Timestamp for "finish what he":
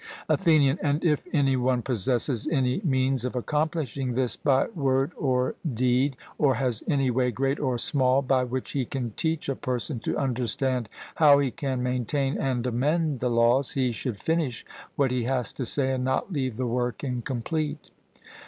14.19-15.25